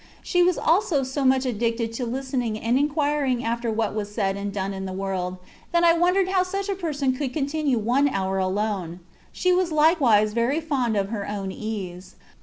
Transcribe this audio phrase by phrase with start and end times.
[0.23, 4.51] She was also so much addicted to listening and inquiring after what was said and
[4.51, 5.37] done in the world,
[5.71, 9.01] that I won dered how such a person could continue one hour alone:
[9.31, 12.15] she was likewise very fond of her own ease.